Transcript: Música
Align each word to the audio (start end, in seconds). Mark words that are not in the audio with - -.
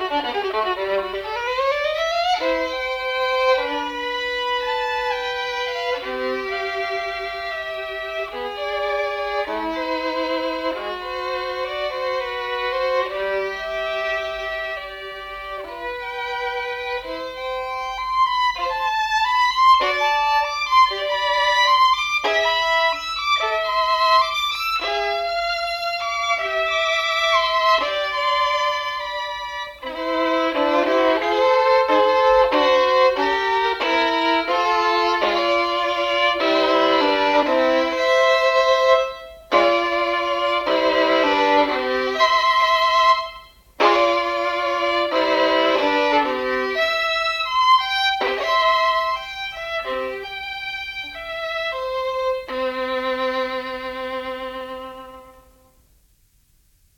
Música 0.00 1.03